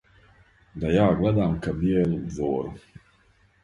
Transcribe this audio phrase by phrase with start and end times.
[0.85, 2.77] Да ја гледам ка бијелу двору